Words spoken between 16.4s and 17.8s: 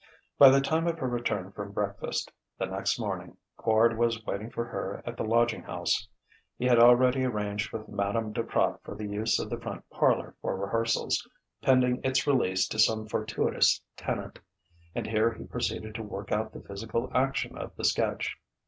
the physical action of